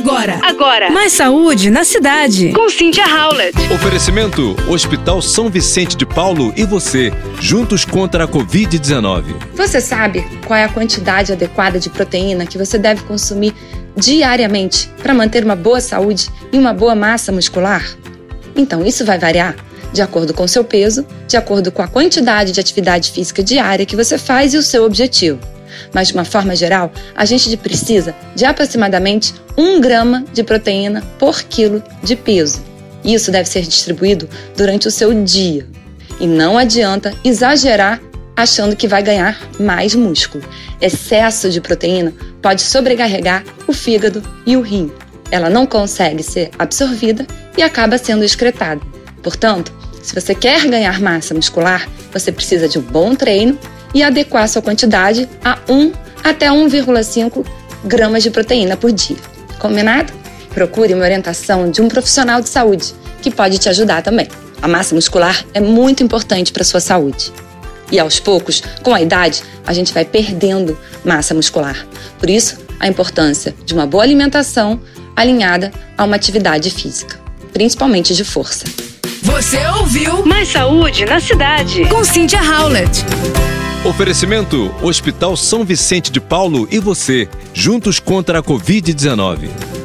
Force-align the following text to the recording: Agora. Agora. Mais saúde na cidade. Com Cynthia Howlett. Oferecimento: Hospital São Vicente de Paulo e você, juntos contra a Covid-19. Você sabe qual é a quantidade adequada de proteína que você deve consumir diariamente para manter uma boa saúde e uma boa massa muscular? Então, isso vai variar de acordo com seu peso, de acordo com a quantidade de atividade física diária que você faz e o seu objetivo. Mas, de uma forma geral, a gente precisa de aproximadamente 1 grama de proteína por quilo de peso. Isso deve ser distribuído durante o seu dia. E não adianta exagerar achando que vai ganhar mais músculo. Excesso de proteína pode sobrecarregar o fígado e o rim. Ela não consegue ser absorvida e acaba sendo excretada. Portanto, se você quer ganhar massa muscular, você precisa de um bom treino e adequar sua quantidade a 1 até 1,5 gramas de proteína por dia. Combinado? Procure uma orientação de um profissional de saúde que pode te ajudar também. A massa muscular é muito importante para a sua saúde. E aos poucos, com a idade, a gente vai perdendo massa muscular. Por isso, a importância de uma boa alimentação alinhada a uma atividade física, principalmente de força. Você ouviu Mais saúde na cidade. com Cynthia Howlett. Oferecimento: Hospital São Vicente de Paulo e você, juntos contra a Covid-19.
Agora. 0.00 0.40
Agora. 0.42 0.90
Mais 0.90 1.12
saúde 1.12 1.68
na 1.68 1.84
cidade. 1.84 2.52
Com 2.54 2.70
Cynthia 2.70 3.04
Howlett. 3.04 3.54
Oferecimento: 3.70 4.56
Hospital 4.66 5.20
São 5.20 5.50
Vicente 5.50 5.94
de 5.94 6.06
Paulo 6.06 6.54
e 6.56 6.64
você, 6.64 7.12
juntos 7.38 7.84
contra 7.84 8.24
a 8.24 8.28
Covid-19. 8.28 9.24
Você 9.54 9.78
sabe 9.78 10.24
qual 10.46 10.58
é 10.58 10.64
a 10.64 10.70
quantidade 10.70 11.34
adequada 11.34 11.78
de 11.78 11.90
proteína 11.90 12.46
que 12.46 12.56
você 12.56 12.78
deve 12.78 13.02
consumir 13.02 13.52
diariamente 13.94 14.88
para 15.02 15.12
manter 15.12 15.44
uma 15.44 15.54
boa 15.54 15.82
saúde 15.82 16.30
e 16.50 16.56
uma 16.56 16.72
boa 16.72 16.94
massa 16.94 17.30
muscular? 17.30 17.84
Então, 18.56 18.82
isso 18.86 19.04
vai 19.04 19.18
variar 19.18 19.54
de 19.92 20.00
acordo 20.00 20.32
com 20.32 20.48
seu 20.48 20.64
peso, 20.64 21.04
de 21.28 21.36
acordo 21.36 21.70
com 21.70 21.82
a 21.82 21.88
quantidade 21.88 22.52
de 22.52 22.60
atividade 22.60 23.10
física 23.10 23.42
diária 23.42 23.84
que 23.84 23.96
você 23.96 24.16
faz 24.16 24.54
e 24.54 24.56
o 24.56 24.62
seu 24.62 24.82
objetivo. 24.82 25.38
Mas, 25.92 26.08
de 26.08 26.14
uma 26.14 26.24
forma 26.24 26.54
geral, 26.54 26.92
a 27.14 27.24
gente 27.24 27.54
precisa 27.56 28.14
de 28.34 28.44
aproximadamente 28.44 29.34
1 29.60 29.78
grama 29.78 30.24
de 30.32 30.42
proteína 30.42 31.02
por 31.18 31.42
quilo 31.42 31.82
de 32.02 32.16
peso. 32.16 32.62
Isso 33.04 33.30
deve 33.30 33.46
ser 33.46 33.60
distribuído 33.60 34.26
durante 34.56 34.88
o 34.88 34.90
seu 34.90 35.12
dia. 35.22 35.66
E 36.18 36.26
não 36.26 36.56
adianta 36.56 37.12
exagerar 37.22 38.00
achando 38.34 38.74
que 38.74 38.88
vai 38.88 39.02
ganhar 39.02 39.38
mais 39.58 39.94
músculo. 39.94 40.42
Excesso 40.80 41.50
de 41.50 41.60
proteína 41.60 42.14
pode 42.40 42.62
sobrecarregar 42.62 43.44
o 43.66 43.72
fígado 43.74 44.22
e 44.46 44.56
o 44.56 44.62
rim. 44.62 44.90
Ela 45.30 45.50
não 45.50 45.66
consegue 45.66 46.22
ser 46.22 46.50
absorvida 46.58 47.26
e 47.54 47.62
acaba 47.62 47.98
sendo 47.98 48.24
excretada. 48.24 48.80
Portanto, 49.22 49.72
se 50.02 50.14
você 50.14 50.34
quer 50.34 50.66
ganhar 50.68 50.98
massa 51.02 51.34
muscular, 51.34 51.86
você 52.10 52.32
precisa 52.32 52.66
de 52.66 52.78
um 52.78 52.82
bom 52.82 53.14
treino 53.14 53.58
e 53.94 54.02
adequar 54.02 54.48
sua 54.48 54.62
quantidade 54.62 55.28
a 55.44 55.58
1 55.68 55.92
até 56.24 56.48
1,5 56.48 57.44
gramas 57.84 58.22
de 58.22 58.30
proteína 58.30 58.74
por 58.74 58.90
dia. 58.90 59.29
Combinado? 59.60 60.12
Procure 60.52 60.92
uma 60.94 61.04
orientação 61.04 61.70
de 61.70 61.80
um 61.80 61.88
profissional 61.88 62.40
de 62.40 62.48
saúde 62.48 62.92
que 63.22 63.30
pode 63.30 63.58
te 63.58 63.68
ajudar 63.68 64.02
também. 64.02 64.26
A 64.60 64.66
massa 64.66 64.94
muscular 64.94 65.44
é 65.54 65.60
muito 65.60 66.02
importante 66.02 66.50
para 66.50 66.62
a 66.62 66.64
sua 66.64 66.80
saúde. 66.80 67.32
E 67.92 67.98
aos 67.98 68.18
poucos, 68.18 68.62
com 68.82 68.94
a 68.94 69.00
idade, 69.00 69.42
a 69.66 69.72
gente 69.72 69.92
vai 69.92 70.04
perdendo 70.04 70.76
massa 71.04 71.34
muscular. 71.34 71.86
Por 72.18 72.30
isso, 72.30 72.58
a 72.80 72.88
importância 72.88 73.54
de 73.64 73.74
uma 73.74 73.86
boa 73.86 74.02
alimentação 74.02 74.80
alinhada 75.14 75.70
a 75.96 76.04
uma 76.04 76.16
atividade 76.16 76.70
física, 76.70 77.18
principalmente 77.52 78.14
de 78.14 78.24
força. 78.24 78.64
Você 79.22 79.58
ouviu 79.78 80.24
Mais 80.24 80.48
saúde 80.48 81.04
na 81.04 81.20
cidade. 81.20 81.84
com 81.86 82.02
Cynthia 82.02 82.40
Howlett. 82.42 83.04
Oferecimento: 83.84 84.70
Hospital 84.82 85.36
São 85.38 85.64
Vicente 85.64 86.12
de 86.12 86.20
Paulo 86.20 86.68
e 86.70 86.78
você, 86.78 87.26
juntos 87.54 87.98
contra 87.98 88.40
a 88.40 88.42
Covid-19. 88.42 89.79